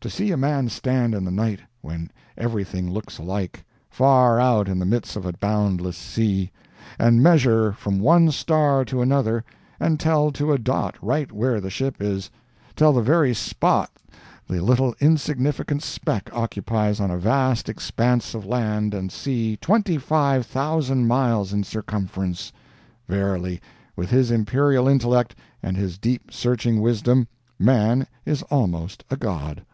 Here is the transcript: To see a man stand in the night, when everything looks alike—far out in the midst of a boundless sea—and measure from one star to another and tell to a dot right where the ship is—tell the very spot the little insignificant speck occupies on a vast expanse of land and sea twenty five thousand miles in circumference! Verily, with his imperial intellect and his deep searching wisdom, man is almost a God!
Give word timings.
To 0.00 0.10
see 0.10 0.30
a 0.32 0.36
man 0.36 0.68
stand 0.68 1.14
in 1.14 1.24
the 1.24 1.30
night, 1.30 1.60
when 1.80 2.10
everything 2.36 2.90
looks 2.90 3.16
alike—far 3.16 4.38
out 4.38 4.68
in 4.68 4.78
the 4.78 4.84
midst 4.84 5.16
of 5.16 5.24
a 5.24 5.32
boundless 5.32 5.96
sea—and 5.96 7.22
measure 7.22 7.72
from 7.72 8.00
one 8.00 8.30
star 8.30 8.84
to 8.84 9.00
another 9.00 9.44
and 9.80 9.98
tell 9.98 10.30
to 10.32 10.52
a 10.52 10.58
dot 10.58 10.96
right 11.00 11.32
where 11.32 11.58
the 11.58 11.70
ship 11.70 12.02
is—tell 12.02 12.92
the 12.92 13.00
very 13.00 13.32
spot 13.32 13.92
the 14.46 14.60
little 14.60 14.94
insignificant 15.00 15.82
speck 15.82 16.28
occupies 16.34 17.00
on 17.00 17.10
a 17.10 17.16
vast 17.16 17.70
expanse 17.70 18.34
of 18.34 18.44
land 18.44 18.92
and 18.92 19.10
sea 19.10 19.56
twenty 19.58 19.96
five 19.96 20.44
thousand 20.44 21.08
miles 21.08 21.50
in 21.50 21.64
circumference! 21.64 22.52
Verily, 23.08 23.58
with 23.96 24.10
his 24.10 24.30
imperial 24.30 24.86
intellect 24.86 25.34
and 25.62 25.78
his 25.78 25.96
deep 25.96 26.30
searching 26.30 26.82
wisdom, 26.82 27.26
man 27.58 28.06
is 28.26 28.42
almost 28.52 29.02
a 29.10 29.16
God! 29.16 29.64